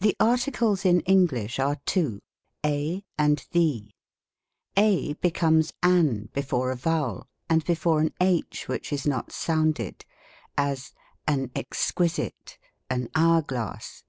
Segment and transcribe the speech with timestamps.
[0.00, 2.22] The Articles in English are two,
[2.64, 3.92] a and tJie j
[4.78, 10.06] a be comes an before a vowel, and before an h which is no* sounded:
[10.56, 10.94] as,
[11.28, 12.56] an exquisite,
[12.88, 14.04] an hour glass.